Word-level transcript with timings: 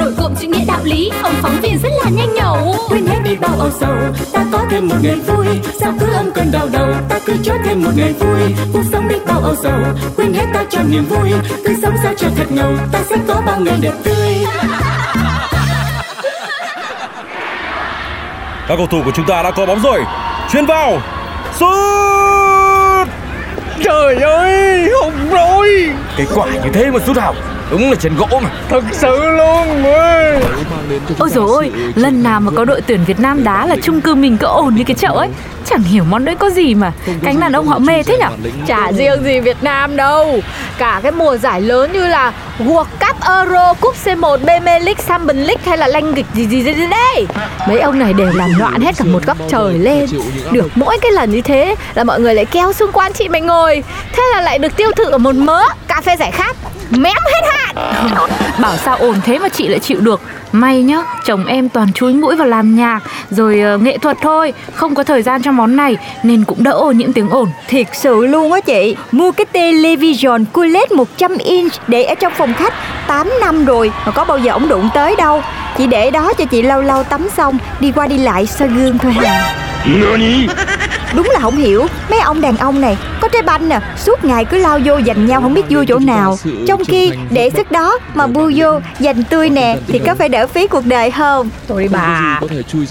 Nổi 0.00 0.12
cộm 0.18 0.34
chữ 0.40 0.46
nghĩa 0.46 0.64
đạo 0.66 0.80
lý, 0.84 1.10
ông 1.22 1.34
phóng 1.42 1.60
viên 1.60 1.78
rất 1.82 1.88
là 2.04 2.10
nhanh 2.10 2.34
nhẩu. 2.34 2.74
Quên 2.88 3.06
hết 3.06 3.18
đi 3.24 3.36
bao 3.36 3.50
âu 3.58 3.70
sầu 3.80 3.96
ta 4.32 4.44
có 4.52 4.64
thêm 4.70 4.88
một 4.88 4.96
ngày 5.02 5.16
vui. 5.26 5.46
Sao 5.80 5.92
cứ 6.00 6.06
âm 6.12 6.30
cơn 6.32 6.52
đau 6.52 6.68
đầu 6.72 6.88
ta 7.08 7.18
cứ 7.26 7.32
cho 7.42 7.54
thêm 7.64 7.82
một 7.82 7.90
ngày 7.96 8.12
vui. 8.12 8.54
Cuộc 8.72 8.82
sống 8.92 9.08
đi 9.08 9.16
bao 9.26 9.40
âu 9.40 9.54
sầu 9.62 9.80
quên 10.16 10.34
hết 10.34 10.46
ta 10.54 10.64
cho 10.70 10.80
niềm 10.82 11.04
vui. 11.04 11.32
Cứ 11.64 11.74
sống 11.82 11.94
sao 12.02 12.12
cho 12.16 12.28
thật 12.36 12.46
ngầu 12.50 12.72
ta 12.92 12.98
sẽ 13.10 13.16
có 13.28 13.42
bao 13.46 13.60
ngày 13.60 13.78
đẹp 13.80 13.92
tươi. 14.04 14.46
Các 18.68 18.76
cầu 18.76 18.86
thủ 18.86 19.02
của 19.04 19.12
chúng 19.14 19.26
ta 19.26 19.42
đã 19.42 19.50
có 19.50 19.66
bóng 19.66 19.82
rồi. 19.82 20.04
Chuyền 20.52 20.66
vào. 20.66 21.02
Sút. 21.58 23.08
Trời 23.84 24.16
ơi 24.16 24.88
hùng 25.02 25.30
rồi. 25.30 25.90
Cái 26.16 26.26
quả 26.34 26.46
như 26.64 26.70
thế 26.72 26.90
mà 26.90 26.98
sút 27.06 27.16
hỏng 27.16 27.36
Đúng 27.70 27.90
là 27.90 27.94
chân 27.94 28.16
gỗ 28.16 28.40
mà. 28.42 28.50
Thật 28.68 28.84
sự 28.92 29.16
luôn 29.16 29.84
ơi 29.84 30.42
Ôi 31.18 31.30
dồi 31.30 31.48
ôi, 31.48 31.70
lần 31.94 32.22
nào 32.22 32.40
mà 32.40 32.50
có 32.56 32.64
đội 32.64 32.80
tuyển 32.80 33.04
Việt 33.04 33.20
Nam 33.20 33.44
đá 33.44 33.66
là 33.66 33.76
chung 33.82 34.00
cư 34.00 34.14
mình 34.14 34.36
cứ 34.36 34.46
ồn 34.46 34.74
như 34.74 34.84
cái 34.84 34.96
chậu 34.96 35.14
ấy. 35.14 35.28
Chẳng 35.70 35.82
hiểu 35.82 36.04
món 36.04 36.24
đấy 36.24 36.34
có 36.34 36.50
gì 36.50 36.74
mà. 36.74 36.92
Cánh 37.22 37.40
đàn 37.40 37.52
ông 37.52 37.66
họ 37.66 37.78
mê 37.78 38.02
thế 38.02 38.18
nhở? 38.18 38.28
Chả 38.66 38.92
riêng 38.92 39.24
gì 39.24 39.40
Việt 39.40 39.56
Nam 39.62 39.96
đâu. 39.96 40.40
Cả 40.78 41.00
cái 41.02 41.12
mùa 41.12 41.36
giải 41.36 41.60
lớn 41.60 41.92
như 41.92 42.06
là 42.06 42.32
World 42.58 42.84
Cup 42.84 43.16
Euro, 43.28 43.74
Cúp 43.74 43.94
C1, 44.04 44.38
BM 44.38 44.64
League, 44.64 45.04
Champions 45.08 45.46
League 45.46 45.62
hay 45.64 45.78
là 45.78 45.86
lanh 45.86 46.14
nghịch 46.14 46.26
gì 46.34 46.46
gì 46.46 46.62
gì 46.62 46.74
gì 46.74 46.86
đây 46.90 47.26
Mấy 47.68 47.80
ông 47.80 47.98
này 47.98 48.12
đều 48.12 48.30
làm 48.34 48.50
loạn 48.58 48.80
hết 48.80 48.94
cả 48.98 49.04
một 49.04 49.26
góc 49.26 49.36
trời 49.48 49.78
lên. 49.78 50.06
Được 50.50 50.68
mỗi 50.74 50.98
cái 51.02 51.12
lần 51.12 51.30
như 51.30 51.40
thế 51.40 51.74
là 51.94 52.04
mọi 52.04 52.20
người 52.20 52.34
lại 52.34 52.44
kéo 52.44 52.72
xung 52.72 52.92
quanh 52.92 53.12
chị 53.12 53.28
mày 53.28 53.40
ngồi. 53.40 53.82
Thế 54.12 54.22
là 54.34 54.40
lại 54.40 54.58
được 54.58 54.76
tiêu 54.76 54.90
thụ 54.96 55.04
ở 55.04 55.18
một 55.18 55.34
mớ 55.34 55.62
cà 55.88 56.00
phê 56.00 56.16
giải 56.16 56.30
khát 56.30 56.56
Mém 56.90 57.16
hết 57.24 57.50
hạn. 57.52 57.76
Bảo 58.60 58.76
sao 58.76 58.96
ồn 58.96 59.14
thế 59.24 59.38
mà 59.38 59.48
chị 59.48 59.68
lại 59.68 59.78
chịu 59.78 60.00
được. 60.00 60.20
May 60.52 60.82
nhá, 60.82 61.02
chồng 61.24 61.46
em 61.46 61.68
toàn 61.68 61.92
chúi 61.92 62.14
mũi 62.14 62.36
vào 62.36 62.46
làm 62.46 62.76
nhạc 62.76 63.00
Rồi 63.30 63.60
ờ, 63.60 63.78
nghệ 63.78 63.98
thuật 63.98 64.16
thôi 64.22 64.52
Không 64.74 64.94
có 64.94 65.04
thời 65.04 65.22
gian 65.22 65.42
cho 65.42 65.52
món 65.52 65.76
này 65.76 65.96
Nên 66.22 66.44
cũng 66.44 66.62
đỡ 66.62 66.70
ô 66.70 66.92
nhiễm 66.92 67.12
tiếng 67.12 67.28
ồn. 67.28 67.48
Thiệt 67.68 67.86
sự 67.92 68.26
luôn 68.26 68.52
á 68.52 68.60
chị. 68.60 68.96
Mua 69.12 69.32
cái 69.32 69.44
television 69.44 70.44
QLED 70.52 70.96
100 70.96 71.38
inch 71.38 71.72
Để 71.88 72.04
ở 72.04 72.14
trong 72.14 72.32
phòng 72.36 72.54
khách 72.54 72.74
8 73.06 73.30
năm 73.40 73.64
rồi 73.64 73.92
Mà 74.06 74.12
có 74.12 74.24
bao 74.24 74.38
giờ 74.38 74.52
ổng 74.52 74.68
đụng 74.68 74.88
tới 74.94 75.16
đâu. 75.16 75.42
Chỉ 75.78 75.86
để 75.86 76.10
đó 76.10 76.32
cho 76.38 76.44
chị 76.44 76.62
lâu 76.62 76.82
lâu 76.82 77.02
tắm 77.02 77.28
xong 77.36 77.58
Đi 77.80 77.92
qua 77.92 78.06
đi 78.06 78.18
lại 78.18 78.46
soi 78.46 78.68
gương 78.68 78.98
thôi 78.98 79.12
hà. 79.12 79.54
Đúng 81.14 81.28
là 81.32 81.40
không 81.40 81.56
hiểu. 81.56 81.86
Mấy 82.10 82.20
ông 82.20 82.40
đàn 82.40 82.56
ông 82.56 82.80
này 82.80 82.96
trái 83.32 83.42
banh 83.42 83.68
nè 83.68 83.80
Suốt 83.96 84.24
ngày 84.24 84.44
cứ 84.44 84.56
lao 84.56 84.78
vô 84.84 85.00
giành 85.06 85.26
nhau 85.26 85.40
không 85.40 85.54
biết 85.54 85.62
vui 85.70 85.86
chỗ 85.86 85.98
nào. 85.98 86.38
Trong 86.66 86.84
khi 86.84 87.12
để 87.30 87.50
sức 87.50 87.70
đó 87.70 87.98
Mà 88.14 88.26
bu 88.26 88.50
vô 88.56 88.80
giành 88.98 89.22
tươi 89.22 89.50
nè 89.50 89.76
Thì 89.86 89.98
có 89.98 90.14
phải 90.14 90.28
đỡ 90.28 90.46
phí 90.46 90.66
cuộc 90.66 90.86
đời 90.86 91.10
không? 91.10 91.50
Thôi 91.68 91.88
bà. 91.92 92.40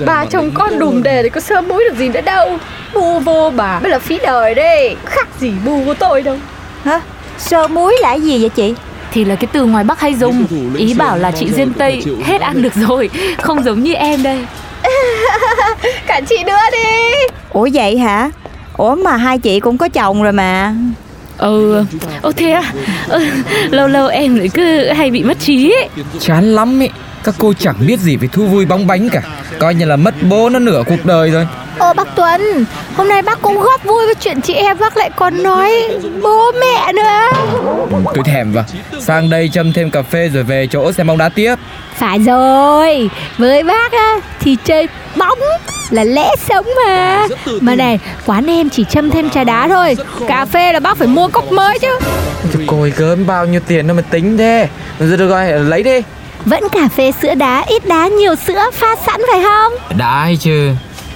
Bà 0.05 0.25
chồng 0.25 0.51
con 0.53 0.79
đùm 0.79 1.03
đề 1.03 1.23
thì 1.23 1.29
có 1.29 1.41
sơ 1.41 1.61
mũi 1.61 1.83
được 1.89 1.97
gì 1.97 2.09
nữa 2.09 2.21
đâu. 2.21 2.57
Bu 2.93 3.19
vô 3.19 3.51
bà 3.55 3.79
mới 3.79 3.91
là 3.91 3.99
phí 3.99 4.19
đời 4.23 4.55
đấy 4.55 4.95
Khác 5.05 5.27
gì 5.39 5.51
bu 5.65 5.81
vô 5.83 5.93
tôi 5.93 6.21
đâu. 6.21 6.37
Hả? 6.83 7.01
Sơ 7.37 7.67
muối 7.67 7.95
là 8.01 8.09
cái 8.09 8.21
gì 8.21 8.39
vậy 8.39 8.49
chị? 8.49 8.73
Thì 9.11 9.25
là 9.25 9.35
cái 9.35 9.47
từ 9.53 9.65
ngoài 9.65 9.83
Bắc 9.83 9.99
hay 9.99 10.15
dùng. 10.15 10.45
Ý 10.77 10.93
bảo 10.93 11.17
là 11.17 11.31
chị 11.31 11.51
Duyên 11.55 11.73
Tây 11.73 12.03
hết 12.25 12.41
ăn 12.41 12.61
được 12.61 12.73
rồi. 12.73 13.09
Không 13.41 13.63
giống 13.63 13.83
như 13.83 13.93
em 13.93 14.23
đây. 14.23 14.45
Cả 16.07 16.21
chị 16.29 16.43
nữa 16.43 16.57
đi. 16.71 17.11
Ủa 17.49 17.67
vậy 17.73 17.97
hả 17.97 18.29
Ủa 18.79 18.95
mà 18.95 19.17
hai 19.17 19.39
chị 19.39 19.59
cũng 19.59 19.77
có 19.77 19.89
chồng 19.89 20.23
rồi 20.23 20.31
mà. 20.33 20.73
Ừ, 21.37 21.83
ô 22.21 22.31
thế 22.31 22.51
à 22.51 22.73
ừ, 23.07 23.25
Lâu 23.69 23.87
lâu 23.87 24.07
em 24.07 24.35
lại 24.35 24.49
cứ 24.53 24.89
hay 24.93 25.11
bị 25.11 25.23
mất 25.23 25.39
trí 25.39 25.71
ấy. 25.71 25.89
Chán 26.19 26.55
lắm 26.55 26.81
ấy 26.81 26.89
Các 27.23 27.35
cô 27.37 27.53
chẳng 27.53 27.75
biết 27.87 27.99
gì 27.99 28.15
về 28.15 28.27
thu 28.31 28.47
vui 28.47 28.65
bóng 28.65 28.87
bánh 28.87 29.09
cả. 29.09 29.21
Coi 29.59 29.75
như 29.75 29.85
là 29.85 29.95
mất 29.95 30.15
bố 30.29 30.49
nó 30.49 30.59
nửa 30.59 30.83
cuộc 30.87 31.05
đời 31.05 31.31
rồi 31.31 31.47
Ô 31.79 31.93
bác 31.93 32.07
Tuấn 32.15 32.65
Hôm 32.95 33.07
nay 33.07 33.21
bác 33.21 33.41
cũng 33.41 33.59
góp 33.59 33.83
vui 33.83 34.05
với 34.05 34.15
chuyện 34.15 34.41
chị 34.41 34.53
em 34.53 34.77
Bác 34.79 34.97
lại 34.97 35.09
còn 35.15 35.43
nói 35.43 35.89
bố 36.21 36.51
mẹ 36.59 36.93
nữa. 36.93 37.29
Tôi 38.15 38.23
thèm 38.25 38.51
vào. 38.53 38.63
Sang 39.01 39.29
đây 39.29 39.49
châm 39.53 39.73
thêm 39.73 39.91
cà 39.91 40.01
phê 40.01 40.29
rồi 40.33 40.43
về 40.43 40.67
chỗ 40.71 40.91
xem 40.91 41.07
bóng 41.07 41.17
đá 41.17 41.29
tiếp. 41.29 41.55
Phải 41.95 42.19
rồi. 42.19 43.09
Với 43.37 43.63
bác 43.63 43.91
á 43.91 44.19
Thì 44.39 44.57
chơi 44.63 44.87
bóng 45.15 45.39
là 45.89 46.03
lẽ 46.03 46.29
sống 46.49 46.65
mà. 46.85 47.27
Mà 47.61 47.75
này 47.75 47.99
quán 48.25 48.49
em 48.49 48.69
chỉ 48.69 48.83
châm 48.89 49.11
thêm 49.11 49.29
trà 49.29 49.43
đá 49.43 49.67
thôi. 49.67 49.97
Cà 50.27 50.45
phê 50.45 50.73
là 50.73 50.79
bác 50.79 50.97
phải 50.97 51.07
mua 51.07 51.27
cốc 51.27 51.51
mới 51.51 51.79
chứ. 51.79 51.99
Thôi 52.53 52.63
cồi 52.67 52.93
gớm 52.97 53.27
bao 53.27 53.45
nhiêu 53.45 53.61
tiền 53.67 53.87
đâu 53.87 53.95
mà 53.95 54.01
tính 54.01 54.37
thế. 54.37 54.67
Rồi 54.99 55.17
được 55.17 55.29
rồi 55.29 55.59
lấy 55.59 55.83
đi. 55.83 56.01
Vẫn 56.45 56.69
cà 56.69 56.87
phê 56.95 57.11
sữa 57.21 57.35
đá 57.35 57.63
Ít 57.67 57.85
đá 57.85 58.07
nhiều 58.07 58.35
sữa 58.35 58.63
pha 58.73 58.95
sẵn 59.05 59.21
phải 59.31 59.43
không? 59.43 59.97
Đã 59.97 60.19
hay 60.23 60.37
chứ 60.37 60.69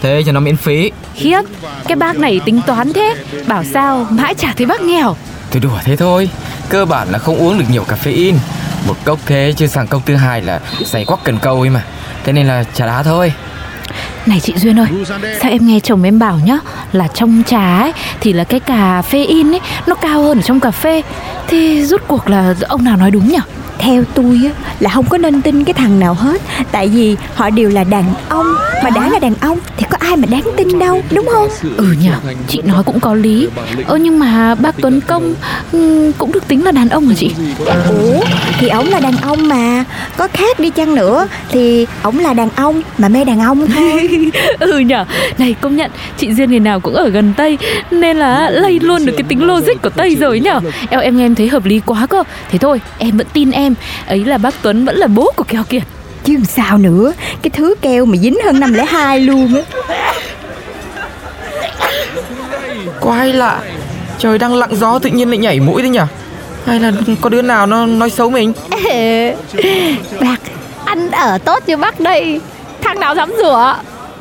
Thế 0.03 0.23
cho 0.25 0.31
nó 0.31 0.39
miễn 0.39 0.57
phí. 0.57 0.91
Khiếp, 1.15 1.41
cái 1.87 1.95
bác 1.95 2.17
này 2.17 2.39
tính 2.45 2.61
toán 2.67 2.93
thế 2.93 3.15
Bảo 3.47 3.63
sao 3.63 4.07
mãi 4.09 4.33
chả 4.33 4.53
thấy 4.57 4.65
bác 4.65 4.81
nghèo. 4.81 5.15
Tôi 5.51 5.59
đùa 5.59 5.79
thế 5.83 5.95
thôi 5.95 6.29
Cơ 6.69 6.85
bản 6.85 7.07
là 7.11 7.17
không 7.17 7.37
uống 7.37 7.59
được 7.59 7.65
nhiều 7.71 7.85
caffeine. 7.87 8.35
Một 8.87 8.95
cốc 9.05 9.19
thế 9.25 9.53
chứ 9.57 9.67
sang 9.67 9.87
cốc 9.87 10.01
thứ 10.05 10.15
hai 10.15 10.41
là 10.41 10.59
say 10.85 11.05
quắc 11.05 11.19
cần 11.23 11.37
câu 11.39 11.61
ấy 11.61 11.69
mà. 11.69 11.83
Thế 12.23 12.33
nên 12.33 12.47
là 12.47 12.63
trà 12.73 12.85
đá 12.85 13.03
thôi. 13.03 13.33
Này 14.25 14.39
chị 14.39 14.53
Duyên 14.57 14.79
ơi 14.79 14.87
Sao 15.41 15.51
em 15.51 15.67
nghe 15.67 15.79
chồng 15.79 16.03
em 16.03 16.19
bảo 16.19 16.39
nhá 16.45 16.57
Là 16.91 17.07
trong 17.07 17.43
trà 17.45 17.79
ấy 17.79 17.91
Thì 18.19 18.33
là 18.33 18.43
cái 18.43 18.59
cà 18.59 19.01
phê 19.01 19.23
in 19.23 19.51
ấy 19.51 19.59
Nó 19.87 19.95
cao 19.95 20.23
hơn 20.23 20.39
ở 20.39 20.41
trong 20.41 20.59
cà 20.59 20.71
phê. 20.71 21.01
Thế 21.47 21.85
rút 21.85 22.01
cuộc 22.07 22.29
là 22.29 22.55
ông 22.67 22.83
nào 22.83 22.97
nói 22.97 23.11
đúng 23.11 23.27
nhỉ 23.27 23.39
Theo 23.77 24.03
tôi 24.13 24.39
á 24.45 24.51
là 24.79 24.89
không 24.89 25.05
có 25.09 25.17
nên 25.17 25.41
tin 25.41 25.63
cái 25.63 25.73
thằng 25.73 25.99
nào 25.99 26.13
hết. 26.13 26.41
Tại 26.71 26.87
vì 26.87 27.15
họ 27.35 27.49
đều 27.49 27.69
là 27.69 27.83
đàn 27.83 28.03
ông. 28.29 28.55
Mà 28.83 28.89
đã 28.89 29.09
là 29.09 29.19
đàn 29.19 29.33
ông 29.41 29.57
thì 29.77 29.85
có 29.89 29.97
ai 29.99 30.17
mà 30.17 30.25
đáng 30.31 30.43
tin 30.57 30.79
đâu 30.79 31.01
Đúng 31.11 31.27
không? 31.31 31.47
Ừ 31.77 31.95
nhỉ, 32.01 32.09
chị 32.47 32.61
nói 32.61 32.83
cũng 32.83 32.99
có 32.99 33.13
lý. 33.13 33.47
Ơ 33.87 33.95
nhưng 33.95 34.19
mà 34.19 34.55
bác 34.55 34.75
Tuấn 34.81 35.01
Công 35.01 35.35
ừm, 35.71 36.11
Cũng 36.11 36.31
được 36.31 36.47
tính 36.47 36.65
là 36.65 36.71
đàn 36.71 36.89
ông 36.89 37.07
hả 37.07 37.15
chị? 37.17 37.31
Ủa 37.89 38.21
thì 38.59 38.67
ổng 38.67 38.89
là 38.89 38.99
đàn 38.99 39.17
ông 39.17 39.47
mà. 39.47 39.83
Có 40.17 40.27
khác 40.33 40.59
đi 40.59 40.69
chăng 40.69 40.95
nữa 40.95 41.27
Thì 41.49 41.87
ổng 42.03 42.19
là 42.19 42.33
đàn 42.33 42.49
ông 42.55 42.81
mà 42.97 43.07
mê 43.09 43.25
đàn 43.25 43.39
ông 43.39 43.67
thôi 43.67 44.09
Ừ 44.59 44.79
nhỉ, 44.79 44.95
này 45.37 45.55
công 45.61 45.75
nhận 45.75 45.91
Chị 46.17 46.33
Duyên 46.33 46.51
ngày 46.51 46.59
nào 46.59 46.79
cũng 46.79 46.93
ở 46.93 47.09
gần 47.09 47.33
Tây 47.37 47.57
Nên 47.91 48.17
là 48.17 48.49
lây 48.49 48.79
luôn 48.79 49.05
được 49.05 49.13
cái 49.17 49.23
tính 49.23 49.47
logic 49.47 49.81
của 49.81 49.89
Tây 49.89 50.15
rồi 50.19 50.39
nhở 50.39 50.59
em 51.03 51.17
nghe 51.17 51.25
em 51.25 51.35
thấy 51.35 51.47
hợp 51.47 51.65
lý 51.65 51.79
quá 51.85 52.07
cơ. 52.07 52.23
Thế 52.51 52.57
thôi, 52.57 52.81
em 52.97 53.17
vẫn 53.17 53.27
tin 53.33 53.51
em 53.51 53.62
Ấy 54.07 54.25
là 54.25 54.37
bác 54.37 54.53
Tuấn 54.61 54.85
vẫn 54.85 54.95
là 54.95 55.07
bố 55.07 55.31
của 55.35 55.43
Keo 55.43 55.63
Kiệt. 55.63 55.83
Chứ 56.23 56.33
làm 56.33 56.45
sao 56.45 56.77
nữa. 56.77 57.13
Cái 57.41 57.49
thứ 57.49 57.75
keo 57.81 58.05
mà 58.05 58.17
dính 58.17 58.37
hơn 58.45 58.59
năm 58.59 58.73
lẻ 58.73 58.85
hai 58.85 59.19
luôn 59.19 59.55
á. 59.55 59.61
Quái 62.99 63.33
lạ. 63.33 63.59
Trời 64.19 64.37
đang 64.37 64.55
lặng 64.55 64.75
gió 64.75 64.99
tự 64.99 65.09
nhiên 65.09 65.29
lại 65.29 65.37
nhảy 65.37 65.59
mũi 65.59 65.81
thế 65.81 65.89
nhỉ? 65.89 65.99
Hay 66.65 66.79
là 66.79 66.91
có 67.21 67.29
đứa 67.29 67.41
nào 67.41 67.65
nó 67.65 67.85
nói 67.85 68.09
xấu 68.09 68.29
mình? 68.29 68.53
Bác 70.19 70.37
Ăn 70.85 71.11
ở 71.11 71.37
tốt 71.37 71.63
như 71.67 71.77
bác 71.77 71.99
đây. 71.99 72.39
Thằng 72.81 72.99
nào 72.99 73.15
dám 73.15 73.31
rửa 73.37 73.75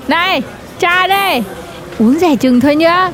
Này 0.09 0.43
cha 0.81 1.07
đây. 1.07 1.43
Uống 1.99 2.19
rẻ 2.19 2.37
chừng 2.37 2.61
thôi 2.61 2.77
nhá. 2.77 3.11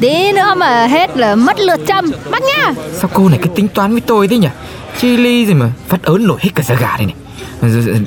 Tí 0.00 0.32
nữa 0.32 0.54
mà 0.56 0.86
hết 0.86 1.16
là 1.16 1.34
mất 1.34 1.60
lượt 1.60 1.80
châm. 1.86 2.10
Bác 2.30 2.42
nhá. 2.42 2.72
Sao 3.00 3.10
cô 3.14 3.28
này 3.28 3.38
cứ 3.42 3.48
tính 3.54 3.68
toán 3.68 3.92
với 3.92 4.00
tôi 4.00 4.28
thế 4.28 4.38
nhỉ 4.38 4.48
Chi 4.98 5.16
ly 5.16 5.46
gì 5.46 5.54
mà 5.54 5.70
phát 5.88 6.02
ớn 6.02 6.26
nổi 6.26 6.38
hết 6.40 6.50
cả 6.54 6.62
da 6.62 6.74
gà 6.74 6.96
đây 6.96 7.06
này. 7.06 7.14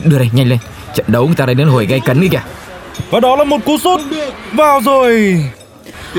Đưa 0.03 0.17
đây 0.17 0.29
nhanh 0.33 0.49
lên. 0.49 0.59
Trận 0.95 1.05
đấu 1.09 1.25
người 1.25 1.35
ta 1.35 1.45
đây 1.45 1.55
đến 1.55 1.67
hồi 1.67 1.85
gây 1.85 1.99
cấn 1.99 2.21
đi 2.21 2.27
kìa. 2.27 2.41
Và 3.11 3.19
đó 3.19 3.35
là 3.35 3.43
một 3.43 3.57
cú 3.65 3.77
sút. 3.77 4.01
Vào 4.53 4.81
rồi. 4.81 5.43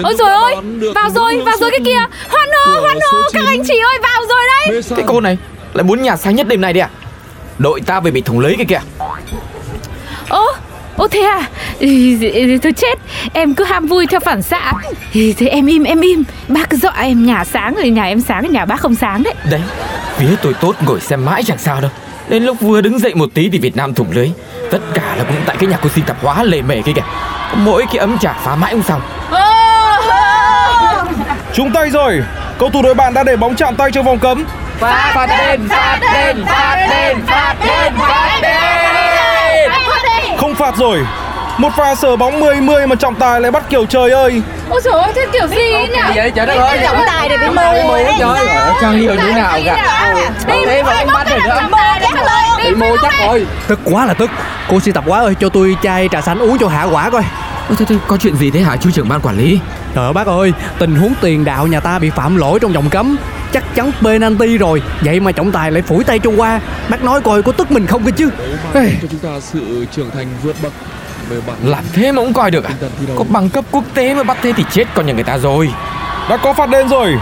Ôi 0.03 0.15
rồi 0.19 0.31
ôi 0.31 0.55
Vào 0.95 1.11
rồi 1.11 1.43
vào 1.47 1.57
rồi 1.61 1.71
cái 1.71 1.81
kia. 1.85 1.99
Hoan 2.29 2.49
hô 2.67 2.81
hoan 2.81 2.99
hô 3.13 3.19
Các 3.33 3.45
anh 3.47 3.63
chị 3.65 3.79
ơi 3.79 3.99
vào 4.03 4.23
rồi 4.29 4.43
đấy. 4.49 4.83
Cái 4.97 5.05
cô 5.09 5.21
này 5.21 5.39
lại 5.75 5.85
muốn 5.85 6.03
nhà 6.03 6.17
sáng 6.17 6.37
nhất 6.37 6.49
đêm 6.49 6.61
này 6.61 6.73
đi 6.73 6.81
à 6.81 6.91
Đội 7.59 7.81
ta 7.81 8.01
về 8.01 8.11
bị 8.11 8.21
thủng 8.21 8.41
lấy 8.41 8.55
cái 8.57 8.67
kìa. 8.67 8.81
Ô, 10.29 10.47
ô 11.05 11.09
thế 11.09 11.21
à? 11.21 11.41
Thôi 12.63 12.73
chết. 12.77 12.99
Em 13.33 13.55
cứ 13.55 13.65
ham 13.65 13.87
vui 13.87 14.07
theo 14.07 14.21
phản 14.21 14.43
xạ. 14.43 14.73
Thế 15.13 15.47
em 15.51 15.67
im 15.67 15.85
em 15.85 16.01
im. 16.01 16.25
Bác 16.49 16.71
cứ 16.71 16.77
dọa 16.77 16.93
em 16.97 17.27
nhà 17.27 17.45
sáng 17.45 17.75
rồi 17.75 17.91
nhà 17.91 18.05
em 18.05 18.21
sáng 18.21 18.53
Nhà 18.53 18.65
bác 18.65 18.81
không 18.81 18.95
sáng 18.95 19.23
đấy. 19.23 19.35
Đấy 19.51 19.63
Vía 20.19 20.37
tôi 20.43 20.55
tốt 20.55 20.77
ngồi 20.87 21.01
xem 21.01 21.25
mãi 21.25 21.43
chẳng 21.43 21.59
sao 21.59 21.81
đâu. 21.81 21.91
Đến 22.29 22.43
lúc 22.43 22.61
vừa 22.61 22.81
đứng 22.81 22.99
dậy 22.99 23.15
một 23.15 23.29
tí 23.35 23.49
thì 23.51 23.59
Việt 23.59 23.77
Nam 23.77 23.95
thủng 23.95 24.11
lưới. 24.11 24.31
Tất 24.71 24.79
cả 24.95 25.15
là 25.19 25.25
cũng 25.25 25.37
tại 25.47 25.57
cái 25.59 25.69
nhà 25.69 25.77
cô 25.83 25.89
sinh 25.89 26.05
tạp 26.05 26.23
hóa 26.23 26.43
lề 26.43 26.63
mề 26.63 26.83
kia 26.83 26.93
kìa. 26.93 27.03
Mỗi 27.57 27.85
cái 27.87 27.97
ấm 27.97 28.19
trà 28.19 28.33
phá 28.33 28.57
mãi 28.57 28.73
không 28.73 28.83
xong. 28.83 29.01
Trúng 31.55 31.73
tay 31.73 31.91
rồi. 31.91 32.21
Cầu 32.59 32.71
thủ 32.71 32.83
đội 32.83 32.95
bạn 32.95 33.15
đã 33.15 33.23
để 33.23 33.37
bóng 33.37 33.57
chạm 33.57 33.77
tay 33.77 33.91
trong 33.93 34.05
vòng 34.05 34.19
cấm. 34.19 34.45
Phát 34.81 35.27
lên, 35.39 35.69
phát 35.69 35.99
lên, 36.13 36.45
phát 36.47 36.87
lên, 36.91 37.19
phát 37.27 37.57
lên, 37.67 37.93
phát 37.99 38.39
lên 38.43 38.84
Không 40.45 40.55
phạt 40.55 40.77
rồi. 40.77 41.07
Một 41.59 41.69
pha 41.77 41.95
sờ 41.95 42.17
bóng 42.17 42.41
10-10 42.41 42.87
mà 42.89 42.97
trọng 42.97 43.15
tài 43.15 43.41
lại 43.41 43.51
bắt 43.51 43.65
kiểu 43.71 43.87
trời 43.87 44.11
ơi. 44.11 44.43
Ôi 44.71 44.81
trời 44.85 44.93
ơi, 44.93 45.13
thế 45.15 45.27
kiểu 45.33 45.47
gì 45.47 45.73
ấy 45.73 45.89
nhỉ? 45.89 46.01
Vậy? 46.15 46.33
Trời 46.35 46.47
đất 46.47 46.55
ơi. 46.55 46.79
Trọng 46.83 46.97
tài 47.07 47.29
này 47.29 47.39
bị 47.39 47.47
mù 47.47 47.89
rồi 47.89 48.05
trời 48.19 48.47
Chẳng 48.81 48.99
hiểu 48.99 49.15
như 49.15 49.33
nào 49.33 49.59
cả 49.65 50.15
Thế 50.47 50.83
mà 50.83 50.95
không 50.95 51.07
bắt 51.15 51.27
được 51.31 51.39
nữa. 51.45 51.61
Bị 52.65 52.75
mù 52.75 52.97
chắc 53.03 53.13
rồi. 53.27 53.47
Tức 53.69 53.79
quá 53.85 54.07
là 54.07 54.15
tức. 54.15 54.31
Cô 54.69 54.81
si 54.81 54.93
tập 54.93 55.05
quá 55.07 55.21
ơi 55.21 55.35
cho 55.41 55.49
tôi 55.49 55.77
chai 55.83 56.09
trà 56.13 56.21
xanh 56.21 56.39
uống 56.39 56.59
cho 56.59 56.69
hạ 56.69 56.83
quả 56.83 57.11
coi. 57.11 57.23
Ôi 57.69 57.77
thôi 57.79 57.87
thôi 57.89 57.99
có 58.07 58.17
chuyện 58.17 58.37
gì 58.37 58.51
thế 58.51 58.61
hả 58.61 58.77
chú 58.77 58.91
trưởng 58.91 59.09
ban 59.09 59.21
quản 59.21 59.39
lý 59.39 59.61
Trời 59.95 60.05
ơi, 60.05 60.13
bác 60.13 60.27
ơi 60.27 60.53
Tình 60.79 60.97
huống 60.97 61.15
tiền 61.21 61.45
đạo 61.45 61.67
nhà 61.67 61.81
ta 61.81 61.99
bị 61.99 62.11
phạm 62.11 62.37
lỗi 62.37 62.59
trong 62.61 62.73
vòng 62.73 62.91
cấm. 62.91 63.17
Chắc 63.53 63.75
chắn 63.75 63.91
penalty 64.03 64.59
rồi. 64.59 64.83
Vậy 65.01 65.21
mà 65.21 65.33
trọng 65.33 65.53
tài 65.53 65.71
lại 65.71 65.83
phủi 65.83 66.05
tay 66.05 66.19
cho 66.19 66.31
qua. 66.37 66.61
Bác 66.89 67.05
nói 67.05 67.21
coi 67.21 67.43
có 67.43 67.53
tức 67.53 67.71
mình 67.71 67.87
không 67.87 68.05
cơ 68.05 68.11
chứ. 68.11 68.31
Ê, 68.75 68.93
cho 69.03 69.09
chúng 69.11 69.21
ta 69.21 69.41
sự 69.41 69.87
trưởng 69.97 70.11
thành 70.11 70.27
vượt 70.43 70.57
bậc 70.63 70.73
về 71.29 71.37
bản 71.47 71.57
Làm 71.63 71.85
thế 71.93 72.13
mà 72.13 72.23
cũng 72.23 72.33
coi 72.33 72.51
được 72.51 72.65
à. 72.65 72.71
Có 73.19 73.25
bằng 73.29 73.49
cấp 73.49 73.65
quốc 73.71 73.85
tế 73.95 74.15
mà 74.15 74.23
bắt 74.23 74.37
thế 74.43 74.53
thì 74.53 74.65
chết 74.71 74.85
con 74.95 75.07
nhà 75.07 75.13
người 75.13 75.25
ta 75.25 75.39
rồi. 75.39 75.71
Đã 76.31 76.37
có 76.37 76.53
phạt 76.53 76.69
đền 76.71 76.89
rồi. 76.89 77.15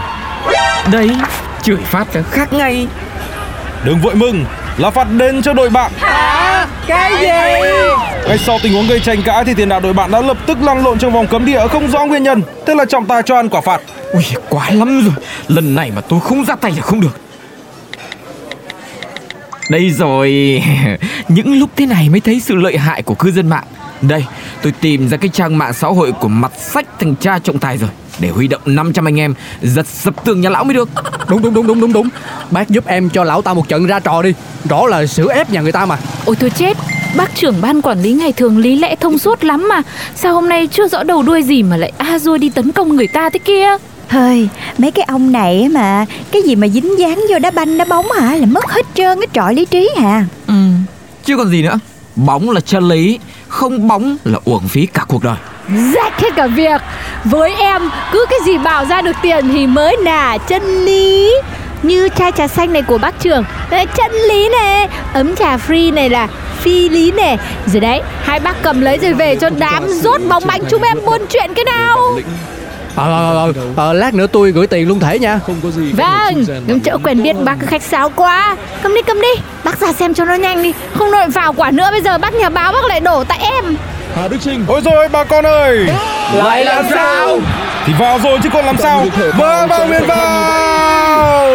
Đấy 0.91 1.17
Chửi 1.61 1.77
phát 1.77 2.15
là 2.15 2.21
khác 2.31 2.53
ngay. 2.53 2.87
Đừng 3.83 3.99
vội 3.99 4.15
mừng 4.15 4.45
Là 4.77 4.89
phạt 4.89 5.07
đền 5.17 5.41
cho 5.41 5.53
đội 5.53 5.69
bạn 5.69 5.91
Cái 6.87 7.11
gì? 7.21 7.27
Ngay 8.27 8.37
sau 8.37 8.59
tình 8.63 8.73
huống 8.73 8.87
gây 8.87 8.99
tranh 8.99 9.21
cãi 9.21 9.45
thì 9.45 9.53
tiền 9.53 9.69
đạo 9.69 9.79
đội 9.79 9.93
bạn 9.93 10.11
đã 10.11 10.21
lập 10.21 10.37
tức 10.45 10.57
lăn 10.61 10.83
lộn 10.83 10.99
trong 10.99 11.13
vòng 11.13 11.27
cấm 11.27 11.45
địa 11.45 11.67
không 11.67 11.87
rõ 11.87 12.05
nguyên 12.05 12.23
nhân 12.23 12.41
Thế 12.65 12.75
là 12.75 12.85
trọng 12.85 13.05
tài 13.05 13.21
cho 13.25 13.35
ăn 13.35 13.49
quả 13.49 13.61
phạt. 13.61 13.81
Ui 14.13 14.23
quá 14.49 14.69
lắm 14.71 15.01
rồi. 15.01 15.13
Lần 15.47 15.75
này 15.75 15.91
mà 15.95 16.01
tôi 16.01 16.19
không 16.19 16.45
ra 16.45 16.55
tay 16.55 16.71
là 16.71 16.81
không 16.81 17.01
được. 17.01 17.19
Đây 19.69 19.89
rồi. 19.89 20.61
Những 21.27 21.59
lúc 21.59 21.69
thế 21.75 21.85
này 21.85 22.09
mới 22.09 22.19
thấy 22.19 22.39
sự 22.39 22.55
lợi 22.55 22.77
hại 22.77 23.01
của 23.01 23.15
cư 23.15 23.31
dân 23.31 23.49
mạng. 23.49 23.63
Đây 24.01 24.25
tôi 24.61 24.71
tìm 24.81 25.09
ra 25.09 25.17
cái 25.17 25.29
trang 25.29 25.57
mạng 25.57 25.73
xã 25.73 25.87
hội 25.87 26.11
của 26.11 26.27
mặt 26.27 26.51
sách 26.59 26.85
thành 26.99 27.15
tra 27.15 27.39
trọng 27.39 27.59
tài 27.59 27.77
rồi 27.77 27.89
Để 28.19 28.29
huy 28.29 28.47
động 28.47 28.61
500 28.65 29.07
anh 29.07 29.19
em. 29.19 29.33
Giật 29.61 29.87
sập 29.87 30.25
tường 30.25 30.41
nhà 30.41 30.49
lão 30.49 30.63
mới 30.63 30.73
được. 30.73 30.89
Đúng 31.29 31.41
đúng 31.41 31.53
đúng 31.53 31.67
đúng 31.67 31.81
đúng 31.81 31.93
đúng. 31.93 32.09
Bác 32.51 32.69
giúp 32.69 32.87
em 32.87 33.09
cho 33.09 33.23
lão 33.23 33.41
ta 33.41 33.53
một 33.53 33.67
trận 33.67 33.85
ra 33.85 33.99
trò 33.99 34.21
đi. 34.21 34.33
Rõ 34.69 34.87
là 34.87 35.05
sửa 35.05 35.33
ép 35.33 35.49
nhà 35.49 35.61
người 35.61 35.71
ta 35.71 35.85
mà. 35.85 35.97
Ôi 36.25 36.35
tôi 36.39 36.49
chết 36.49 36.77
Bác 37.15 37.35
trưởng 37.35 37.61
ban 37.61 37.81
quản 37.81 38.01
lý 38.01 38.13
ngày 38.13 38.33
thường 38.33 38.57
lý 38.57 38.75
lẽ 38.75 38.95
thông 38.95 39.17
suốt 39.17 39.43
lắm 39.43 39.67
mà. 39.69 39.81
Sao 40.15 40.33
hôm 40.33 40.49
nay 40.49 40.67
chưa 40.67 40.87
rõ 40.87 41.03
đầu 41.03 41.23
đuôi 41.23 41.43
gì 41.43 41.63
mà 41.63 41.77
lại 41.77 41.91
a 41.97 42.19
dua 42.19 42.37
đi 42.37 42.49
tấn 42.49 42.71
công 42.71 42.95
người 42.95 43.07
ta 43.07 43.29
thế 43.29 43.39
kia? 43.39 43.67
Hơi, 44.07 44.49
mấy 44.77 44.91
cái 44.91 45.05
ông 45.05 45.31
này 45.31 45.61
á 45.61 45.69
mà 45.71 46.05
Cái 46.31 46.41
gì 46.41 46.55
mà 46.55 46.67
dính 46.67 46.99
dáng 46.99 47.21
vô 47.29 47.39
đá 47.39 47.51
banh 47.51 47.77
đá 47.77 47.85
bóng 47.85 48.05
hả? 48.11 48.35
Là 48.35 48.45
mất 48.45 48.71
hết 48.71 48.85
trơn 48.93 49.19
cái 49.19 49.27
trọi 49.33 49.55
lý 49.55 49.65
trí 49.65 49.89
hà 49.97 50.25
ừ. 50.47 50.53
Chứ 51.25 51.37
còn 51.37 51.49
gì 51.49 51.63
nữa. 51.63 51.79
Bóng 52.15 52.49
là 52.49 52.59
chân 52.59 52.87
lý 52.87 53.19
Không 53.47 53.87
bóng 53.87 54.17
là 54.23 54.39
uổng 54.45 54.67
phí 54.67 54.85
cả 54.85 55.05
cuộc 55.07 55.23
đời 55.23 55.37
Rách 55.93 56.19
hết 56.21 56.29
cả 56.35 56.47
việc. 56.47 56.81
Với 57.23 57.53
em 57.59 57.89
cứ 58.11 58.25
cái 58.29 58.39
gì 58.45 58.57
bảo 58.57 58.85
ra 58.85 59.01
được 59.01 59.15
tiền 59.21 59.49
thì 59.53 59.67
mới 59.67 59.97
là 59.97 60.37
chân 60.37 60.85
lý. 60.85 61.33
Như 61.83 62.09
chai 62.15 62.31
trà 62.31 62.47
xanh 62.47 62.73
này 62.73 62.81
của 62.81 62.97
bác 62.97 63.19
trưởng 63.19 63.43
Đấy 63.69 63.85
chân 63.95 64.11
lý 64.11 64.49
này 64.49 64.87
Ấm 65.13 65.35
trà 65.35 65.57
free 65.57 65.93
này 65.93 66.09
là 66.09 66.27
phi 66.59 66.89
lý 66.89 67.11
này 67.11 67.37
Rồi 67.65 67.79
đấy 67.79 68.01
hai 68.21 68.39
bác 68.39 68.61
cầm 68.61 68.81
lấy 68.81 68.97
rồi 68.97 69.13
về 69.13 69.35
cho 69.35 69.49
đám 69.57 69.87
rốt 69.87 70.21
bóng 70.29 70.43
bánh 70.47 70.61
chúng 70.69 70.81
em 70.81 70.97
buôn 71.05 71.21
chuyện 71.29 71.53
cái 71.55 71.65
nào. 71.65 71.97
Ờ 72.95 73.35
ờ 73.35 73.53
ờ 73.75 73.93
Lát 73.93 74.13
nữa 74.13 74.27
tôi 74.27 74.51
gửi 74.51 74.67
tiền 74.67 74.87
luôn 74.87 74.99
thể 74.99 75.19
nha. 75.19 75.39
Không 75.47 75.55
có 75.63 75.69
gì 75.69 75.91
Vâng, 75.91 76.45
bản 76.67 76.79
chỗ 76.79 76.97
quen 77.03 77.23
biết 77.23 77.35
bác 77.43 77.55
cứ 77.59 77.67
khách 77.67 77.83
sáo 77.83 78.09
quá. 78.15 78.55
Cầm 78.83 78.95
đi, 78.95 79.01
cầm 79.01 79.21
đi. 79.21 79.41
Bác 79.63 79.79
ra 79.79 79.93
xem 79.93 80.13
cho 80.13 80.25
nó 80.25 80.33
nhanh 80.33 80.63
đi. 80.63 80.73
Không 80.93 81.11
đợi 81.11 81.27
vào 81.27 81.53
quả 81.53 81.71
nữa 81.71 81.87
bây 81.91 82.01
giờ 82.01 82.17
bác 82.17 82.33
nhà 82.33 82.49
báo 82.49 82.71
bác 82.71 82.85
lại 82.85 82.99
đổ 82.99 83.23
tại 83.23 83.39
em 83.41 83.75
Hà 84.15 84.27
Đức 84.27 84.37
Trinh. 84.41 84.65
Ôi 84.67 84.81
rồi 84.85 85.07
bà 85.09 85.23
con 85.23 85.45
ơi. 85.45 85.87
Lại 86.33 86.65
làm 86.65 86.85
sao? 86.89 87.39
Thì 87.85 87.93
vào 87.99 88.19
rồi 88.23 88.39
chứ 88.43 88.49
còn 88.53 88.65
làm 88.65 88.77
sao? 88.77 89.05
Vâng 89.37 89.67
vào 89.69 89.87
miền 89.87 90.03
vào. 90.07 91.49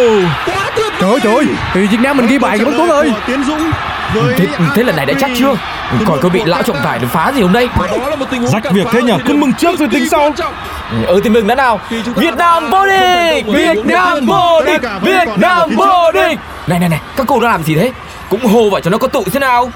Trời 1.00 1.10
ơi 1.10 1.20
trời 1.22 1.34
ơi. 1.34 1.46
Thì 1.75 1.87
Việt 1.87 2.00
Nam 2.00 2.16
mình 2.16 2.26
ghi 2.26 2.38
bài 2.38 2.58
kìa 2.58 2.64
bác 2.64 2.72
Tuấn 2.76 2.90
ơi 2.90 3.12
Tiến 3.26 3.44
Dũng 3.44 3.70
với 4.14 4.34
Thế, 4.37 4.46
thế 4.75 4.82
lần 4.82 4.96
này 4.96 5.06
đã 5.06 5.14
chắc 5.20 5.31
chưa? 5.38 5.56
Coi 6.06 6.19
có 6.19 6.28
bị 6.28 6.43
lão 6.44 6.62
trọng 6.62 6.76
tài 6.84 6.99
nó 6.99 7.08
phá 7.12 7.32
gì 7.34 7.43
không 7.43 7.52
đây 7.52 7.69
đó 7.76 8.08
là 8.08 8.16
một 8.16 8.26
tình 8.31 8.43
huống 8.43 8.52
Rách 8.52 8.62
cản 8.62 8.75
việc 8.75 8.87
thế 8.93 9.02
nhỉ 9.02 9.12
Cứ 9.26 9.34
mừng 9.34 9.52
trước 9.52 9.78
rồi 9.78 9.88
tính 9.93 10.08
sau. 10.08 10.32
Ừ 11.06 11.20
thì 11.25 11.31
mừng 11.31 11.46
đã 11.46 11.55
nào. 11.55 11.81
Việt 12.16 12.34
Nam 12.37 12.70
vô 12.70 12.87
địch 12.87 13.46
Việt 13.46 13.87
Nam 13.87 14.26
vô 14.26 14.62
địch 14.66 14.81
Việt 15.02 15.28
Nam 15.37 15.70
vô 15.76 16.12
địch. 16.12 16.38
Này 16.66 16.78
này 16.78 16.88
này 16.88 17.00
các 17.16 17.26
cô 17.26 17.40
đang 17.40 17.50
làm 17.50 17.62
gì 17.62 17.75
thế? 17.75 17.93
Cũng 18.28 18.46
hô 18.46 18.70
vào 18.70 18.81
cho 18.81 18.90
nó 18.90 18.99
có 18.99 19.08
tụ 19.08 19.25
thế 19.32 19.40
nào. 19.40 19.72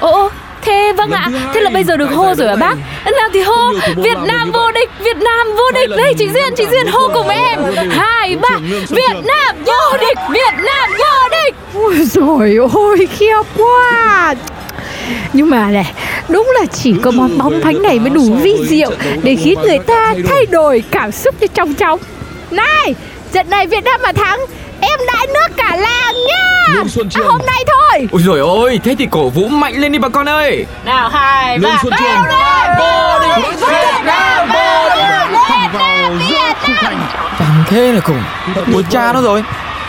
Ồ, 0.00 0.30
thế 0.64 0.92
vâng 0.96 1.10
ạ. 1.10 1.30
Thế 1.54 1.60
là 1.60 1.70
bây 1.70 1.84
giờ 1.84 1.96
được 1.96 2.10
hô 2.10 2.34
rồi 2.34 2.48
hả 2.48 2.56
bác? 2.56 2.74
Nào 3.04 3.28
thì 3.32 3.40
hô. 3.40 3.72
Việt 3.96 4.18
Nam 4.26 4.52
vô 4.52 4.72
địch 4.72 4.90
Việt 5.04 5.16
Nam 5.16 5.46
vô 5.56 5.70
địch. 5.74 5.90
Đây 5.96 6.14
chị 6.18 6.28
Duyên 6.28 6.54
chị 6.56 6.64
Duyên 6.70 6.86
hô 6.86 7.08
cùng 7.14 7.28
em. 7.28 7.60
Hai 7.90 8.36
ba 8.36 8.58
Việt 8.88 9.24
Nam 9.24 9.56
vô 9.66 9.96
địch 10.00 10.18
Việt 10.30 10.54
Nam 10.64 10.90
vô 10.98 11.28
địch. 11.30 11.54
Ôi 11.74 11.94
rồi 12.04 12.56
ôi 12.72 13.08
khiếp 13.18 13.42
quá. 13.56 14.34
Nhưng 15.32 15.50
mà 15.50 15.70
này 15.70 15.92
Đúng 16.28 16.52
là 16.60 16.66
chỉ 16.66 16.94
có 17.02 17.10
món 17.10 17.38
bóng 17.38 17.60
bánh 17.64 17.82
này 17.82 17.98
mới 17.98 18.10
đủ 18.10 18.22
vi 18.42 18.56
diệu 18.68 18.90
Để 19.22 19.36
khiến 19.36 19.58
người 19.62 19.78
ta 19.78 20.14
thay 20.28 20.46
đổi. 20.46 20.82
cảm 20.90 21.12
xúc 21.12 21.34
cho 21.40 21.46
trong 21.54 21.74
trong 21.74 22.00
Này 22.50 22.94
Trận 23.32 23.50
này 23.50 23.66
Việt 23.66 23.84
Nam 23.84 24.00
mà 24.02 24.12
thắng 24.12 24.40
Em 24.98 25.06
đãi 25.06 25.26
nước 25.26 25.56
cả 25.56 25.76
làng 25.76 26.14
nhá. 26.28 26.74
Lương 26.74 26.88
Xuân 26.88 27.06
à, 27.06 27.10
Trường. 27.10 27.28
Hôm 27.28 27.40
nay 27.46 27.64
thôi. 27.66 28.08
Ôi 28.12 28.22
rồi 28.24 28.38
ôi 28.38 28.80
Thế 28.84 28.94
thì 28.98 29.08
cổ 29.10 29.28
vũ 29.28 29.48
mạnh 29.48 29.74
lên 29.74 29.92
đi 29.92 29.98
bà 29.98 30.08
con 30.08 30.28
ơi. 30.28 30.66
Nào 30.84 31.08
hai 31.08 31.58
Lương 31.58 31.72
Xuân 31.82 31.94
Trường. 31.98 32.22
Vô 32.78 33.18
địch 33.20 33.58
Việt 33.60 34.04
Nam 34.04 34.48
vô 34.48 34.88
địch 34.96 35.40
thẳng 35.48 35.70
vào 35.72 36.12
giữa 36.30 36.52
khung 36.66 36.74
thành 36.80 36.98
Chẳng 37.38 37.64
thế 37.66 37.92
là 37.92 38.00
cùng. 38.00 38.22
Ủa 38.74 38.82
cha 38.90 39.12
nó 39.12 39.22
rồi. 39.22 39.44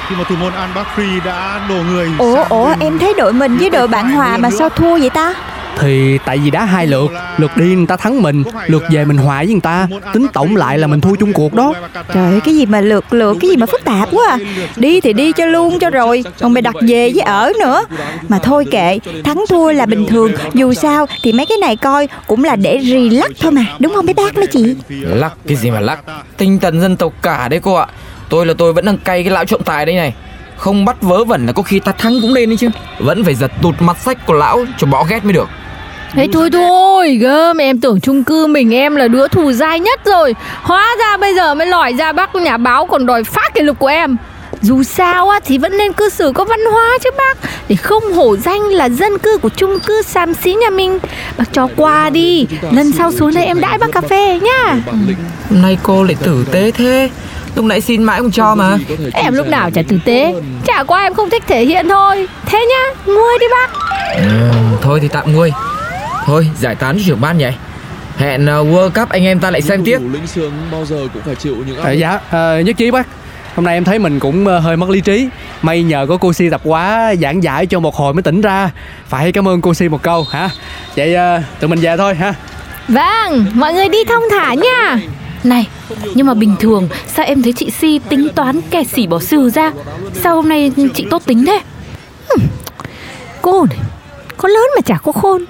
Khi 0.10 0.16
mà 0.16 0.24
thủ 0.30 0.36
môn 0.36 0.54
Al 0.54 0.70
Bakri 0.76 1.20
đã 1.26 1.60
đổ 1.70 1.76
người 1.76 2.12
Ủa 2.18 2.44
ủa 2.50 2.74
em 2.80 3.00
thấy 3.00 3.14
đội 3.18 3.34
mình 3.34 3.58
với 3.58 3.70
đội 3.70 3.88
bạn 3.88 4.12
hòa 4.12 4.38
mà 4.38 4.50
sao 4.50 4.70
thua 4.70 4.98
vậy 4.98 5.10
ta 5.10 5.34
Thì 5.80 6.18
tại 6.26 6.38
vì 6.38 6.52
đá 6.52 6.66
hai 6.66 6.88
lượt 6.88 7.12
Lượt 7.38 7.58
đi 7.58 7.76
người 7.76 7.88
ta 7.88 7.98
thắng 7.98 8.22
mình 8.22 8.44
Lượt 8.68 8.84
về 8.90 9.06
mình 9.06 9.18
hòa 9.18 9.38
với 9.38 9.48
người 9.48 9.62
ta. 9.62 9.88
Tính 10.14 10.28
tổng 10.34 10.56
lại 10.56 10.78
là 10.78 10.88
mình 10.88 11.02
thua 11.02 11.16
chung 11.16 11.34
cuộc 11.34 11.54
đó. 11.54 11.74
Trời 12.14 12.32
ơi, 12.32 12.40
cái 12.46 12.56
gì 12.56 12.66
mà 12.66 12.82
lượt 12.82 13.14
lượt 13.14 13.38
cái 13.42 13.50
gì 13.50 13.58
mà 13.58 13.66
phức 13.66 13.84
tạp 13.84 14.10
quá 14.12 14.26
à. 14.30 14.38
Đi 14.76 15.02
thì 15.02 15.14
đi 15.14 15.32
cho 15.32 15.46
luôn 15.46 15.80
cho 15.80 15.90
rồi 15.90 16.24
Còn 16.40 16.54
mày 16.54 16.62
đặt 16.62 16.76
về 16.88 17.12
với 17.16 17.22
ở 17.22 17.52
nữa. 17.60 17.86
Mà 18.30 18.40
thôi 18.40 18.66
kệ 18.72 19.00
Thắng 19.24 19.46
thua 19.50 19.72
là 19.72 19.86
bình 19.86 20.06
thường. 20.06 20.32
Dù 20.54 20.74
sao 20.74 21.06
thì 21.24 21.34
mấy 21.34 21.46
cái 21.46 21.58
này 21.58 21.76
coi 21.76 22.08
Cũng 22.28 22.44
là 22.44 22.56
để 22.56 22.80
relax 22.84 23.32
thôi 23.42 23.52
mà 23.52 23.66
Đúng 23.80 23.94
không 23.96 24.06
mấy 24.06 24.14
bác 24.14 24.38
mấy 24.38 24.48
chị? 24.48 24.76
Lắc 24.90 25.34
cái 25.48 25.58
gì 25.58 25.72
mà 25.72 25.80
lắc? 25.80 26.00
Tinh 26.38 26.60
thần 26.60 26.82
dân 26.82 26.98
tộc 26.98 27.14
cả 27.22 27.48
đấy 27.48 27.60
cô 27.64 27.74
ạ. 27.74 27.88
Tôi 28.30 28.46
là 28.46 28.54
tôi 28.58 28.74
vẫn 28.74 28.86
đang 28.86 28.98
cay 28.98 29.24
cái 29.24 29.32
lão 29.32 29.46
trọng 29.46 29.64
tài 29.64 29.86
đây 29.86 29.96
này. 29.96 30.14
Không 30.58 30.86
bắt 30.86 31.02
vớ 31.02 31.24
vẩn 31.24 31.46
là 31.46 31.52
có 31.52 31.64
khi 31.64 31.80
ta 31.80 31.92
thắng 31.92 32.22
cũng 32.22 32.34
lên 32.34 32.50
đấy 32.50 32.58
chứ. 32.58 32.70
Vẫn 33.00 33.24
phải 33.24 33.36
giật 33.36 33.52
tụt 33.62 33.76
mặt 33.80 33.98
sách 33.98 34.26
của 34.26 34.34
lão 34.34 34.66
cho 34.78 34.88
bỏ 34.88 35.04
ghét 35.04 35.26
mới 35.26 35.34
được 35.34 35.50
Thế 36.16 36.28
thôi 36.34 36.50
thôi 36.54 37.16
gơm 37.22 37.58
em 37.58 37.80
tưởng 37.80 38.00
chung 38.00 38.24
cư 38.24 38.48
mình 38.48 38.74
em 38.74 38.96
là 38.96 39.08
đứa 39.08 39.28
thù 39.28 39.52
dai 39.52 39.80
nhất 39.80 40.00
rồi. 40.06 40.36
Hóa 40.62 40.96
ra 41.00 41.18
bây 41.18 41.36
giờ 41.36 41.56
mới 41.56 41.68
lòi 41.68 41.94
ra 41.94 42.12
bác 42.14 42.36
nhà 42.36 42.58
báo 42.58 42.86
còn 42.86 43.06
đòi 43.06 43.24
phát 43.24 43.54
kỷ 43.54 43.62
lục 43.62 43.80
của 43.80 43.88
em. 43.88 44.18
Dù 44.62 44.84
sao 44.84 45.30
á 45.30 45.40
thì 45.46 45.58
vẫn 45.58 45.78
nên 45.78 45.94
cư 45.94 46.10
xử 46.10 46.32
có 46.36 46.44
văn 46.44 46.60
hóa 46.72 46.98
chứ 47.04 47.10
bác. 47.18 47.38
Để 47.70 47.76
không 47.76 48.14
hổ 48.14 48.38
danh 48.38 48.62
là 48.62 48.90
dân 48.90 49.18
cư 49.18 49.38
của 49.38 49.50
chung 49.50 49.80
cư 49.80 50.02
xàm 50.02 50.34
xí 50.34 50.54
nhà 50.54 50.70
mình. 50.70 51.00
Bác 51.38 51.46
cho 51.54 51.68
qua 51.76 52.10
đi 52.10 52.46
Lần 52.72 52.92
sau 52.92 53.12
xuống 53.12 53.34
đây 53.34 53.46
em 53.46 53.62
đãi 53.62 53.78
bác 53.78 53.92
cà 53.92 54.02
phê 54.02 54.40
nhá. 54.40 54.78
Hôm 55.50 55.62
nay 55.62 55.78
cô 55.84 56.04
lại 56.04 56.16
tử 56.24 56.46
tế 56.52 56.72
thế. 56.72 57.10
Lúc 57.56 57.66
nãy 57.66 57.82
xin 57.82 58.04
mãi 58.04 58.20
không 58.20 58.32
cho 58.32 58.56
mà. 58.56 58.78
Em 59.14 59.34
lúc 59.34 59.48
nào 59.48 59.70
chả 59.72 59.82
tử 59.88 59.98
tế. 60.06 60.34
Chả 60.66 60.84
qua 60.84 61.04
em 61.04 61.14
không 61.14 61.30
thích 61.30 61.44
thể 61.48 61.66
hiện 61.66 61.90
thôi. 61.90 62.28
Thế 62.46 62.66
nhá, 62.70 63.14
nguôi 63.14 63.38
đi 63.40 63.46
bác. 63.52 63.70
Ừ, 64.16 64.24
Thôi 64.82 65.00
thì 65.02 65.08
tạm 65.08 65.34
nguôi 65.34 65.52
Thôi 66.26 66.50
giải 66.60 66.76
tán 66.76 66.98
trưởng 67.06 67.22
ban 67.22 67.38
nhỉ. 67.38 67.50
Hẹn 68.18 68.44
uh, 68.44 68.48
World 68.48 68.90
Cup 68.90 69.10
anh 69.10 69.24
em 69.24 69.40
ta 69.40 69.52
lại 69.52 69.62
xem 69.62 69.84
tiếp. 69.84 70.00
lĩnh 70.12 70.28
sướng 70.28 70.54
bao 70.72 70.86
giờ 70.86 71.08
cũng 71.14 71.22
phải 71.26 71.36
chịu 71.36 71.56
những 71.68 71.78
áp 71.78 71.84
à. 71.84 71.92
Dạ 71.92 72.20
à, 72.30 72.62
nhất 72.62 72.78
trí 72.78 72.92
bác. 72.92 73.08
Hôm 73.56 73.66
nay 73.66 73.74
em 73.74 73.84
thấy 73.84 74.00
mình 74.00 74.20
cũng 74.20 74.48
ờ, 74.48 74.60
hơi 74.60 74.78
mất 74.78 74.90
lý 74.90 75.02
trí. 75.02 75.30
May 75.62 75.84
nhờ 75.84 76.06
có 76.10 76.18
cô 76.18 76.34
Si 76.34 76.50
tập 76.50 76.62
quá 76.64 77.14
giảng 77.22 77.44
giải 77.44 77.66
cho 77.66 77.80
một 77.80 77.96
hồi 77.96 78.14
mới 78.14 78.24
tỉnh 78.24 78.42
ra. 78.42 78.72
Phải 79.08 79.32
cảm 79.32 79.48
ơn 79.48 79.62
cô 79.62 79.74
Si 79.74 79.90
một 79.90 80.02
câu 80.02 80.24
hả? 80.32 80.50
Vậy 80.96 81.16
ờ, 81.16 81.42
tụi 81.60 81.68
mình 81.70 81.80
về 81.80 81.98
thôi 81.98 82.16
ha 82.16 82.34
Vâng, 82.88 83.46
mọi 83.54 83.74
người 83.74 83.90
đi 83.90 84.04
thông 84.06 84.24
thả 84.32 84.54
nha. 84.54 85.00
Này, 85.44 85.68
nhưng 86.16 86.28
mà 86.28 86.34
bình 86.34 86.56
thường 86.60 86.90
sao 87.08 87.26
em 87.26 87.42
thấy 87.42 87.54
chị 87.54 87.70
Si 87.70 88.00
tính 88.10 88.28
toán 88.36 88.62
kẻ 88.70 88.84
xỉ 88.84 89.08
bỏ 89.08 89.20
sừ 89.20 89.50
ra? 89.50 89.72
Sao 90.14 90.36
hôm 90.36 90.50
nay 90.50 90.72
chị 90.94 91.08
tốt 91.10 91.22
tính 91.26 91.46
thế? 91.46 91.60
Cô 93.42 93.66
này 93.70 93.78
Có 94.38 94.50
lớn 94.50 94.66
mà 94.76 94.82
chả 94.82 94.98
có 94.98 95.12
khôn 95.12 95.46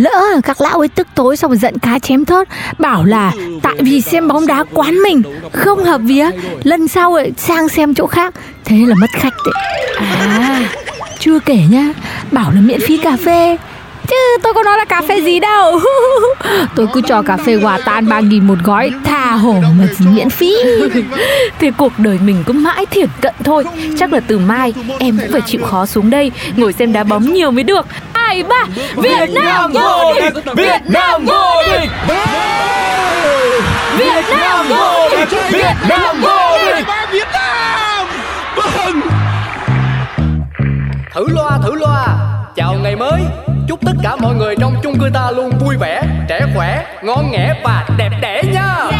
Lỡ 0.00 0.40
các 0.44 0.60
lão 0.60 0.78
ấy 0.78 0.88
tức 0.88 1.06
tối 1.14 1.36
xong 1.36 1.50
rồi 1.50 1.58
giận 1.58 1.78
cá 1.78 1.98
chém 1.98 2.24
thớt, 2.24 2.48
Bảo 2.78 3.04
là 3.04 3.32
tại 3.62 3.76
vì 3.78 4.00
xem 4.00 4.28
bóng 4.28 4.46
đá 4.46 4.64
quán 4.72 4.94
mình, 5.02 5.22
Không 5.52 5.84
hợp 5.84 6.00
vía, 6.04 6.30
Lần 6.62 6.88
sau 6.88 7.14
ấy 7.14 7.32
sang 7.36 7.68
xem 7.68 7.94
chỗ 7.94 8.06
khác. 8.06 8.34
Thế 8.64 8.76
là 8.86 8.94
mất 8.94 9.10
khách 9.12 9.34
đấy. 9.44 9.54
À 9.98 10.62
chưa 11.18 11.38
kể 11.38 11.58
nhá, 11.70 11.92
Bảo 12.32 12.50
là 12.54 12.60
miễn 12.60 12.80
phí 12.80 12.96
cà 12.96 13.16
phê. 13.24 13.56
Chứ 14.06 14.16
tôi 14.42 14.54
có 14.54 14.62
nói 14.62 14.78
là 14.78 14.84
cà 14.84 15.02
phê 15.08 15.20
gì 15.20 15.40
đâu. 15.40 15.80
Tôi 16.76 16.86
cứ 16.92 17.00
cho 17.06 17.22
cà 17.22 17.36
phê 17.36 17.54
hòa 17.54 17.78
tan 17.84 18.08
3 18.08 18.20
nghìn 18.20 18.46
một 18.46 18.58
gói, 18.64 18.90
Tha 19.04 19.32
hồ 19.32 19.52
mà 19.52 19.86
miễn 20.14 20.30
phí. 20.30 20.54
Thì 21.58 21.70
cuộc 21.70 21.92
đời 21.98 22.18
mình 22.24 22.42
cứ 22.46 22.52
mãi 22.52 22.86
thiển 22.86 23.08
cận 23.20 23.34
thôi. 23.44 23.64
Chắc 23.98 24.12
là 24.12 24.20
từ 24.20 24.38
mai 24.38 24.74
em 24.98 25.18
cũng 25.18 25.32
phải 25.32 25.40
chịu 25.46 25.62
khó 25.64 25.86
xuống 25.86 26.10
đây, 26.10 26.32
Ngồi 26.56 26.72
xem 26.72 26.92
đá 26.92 27.04
bóng 27.04 27.32
nhiều 27.32 27.50
mới 27.50 27.64
được. 27.64 27.86
Hai 28.30 28.42
ba. 28.42 28.64
Việt 28.96 29.30
Nam 29.34 29.72
vô 29.72 30.14
địch. 30.14 30.32
Việt 30.56 30.80
Nam 30.88 31.24
vô 31.24 31.62
địch. 31.66 31.90
Việt 33.98 34.24
Nam 34.30 34.66
vô 34.68 35.08
địch. 35.10 35.28
Việt 35.52 35.74
Nam 35.88 36.20
vô 36.20 36.58
địch. 36.66 36.86
Việt 37.12 37.26
Nam. 37.32 38.06
Vâng. 38.56 39.00
Thử 41.14 41.26
loa 41.28 41.58
thử 41.62 41.74
loa. 41.74 42.06
Chào 42.56 42.74
ngày 42.82 42.96
mới. 42.96 43.20
Chúc 43.68 43.80
tất 43.86 43.92
cả 44.02 44.16
mọi 44.16 44.34
người 44.34 44.56
trong 44.60 44.74
chung 44.82 44.98
cư 45.00 45.10
ta 45.14 45.30
luôn 45.30 45.50
vui 45.60 45.76
vẻ 45.76 46.02
Trẻ 46.28 46.40
khỏe, 46.54 46.84
ngon 47.02 47.30
nghẻ 47.30 47.54
và 47.64 47.86
đẹp 47.96 48.10
đẽ 48.20 48.42
nha 48.52 48.99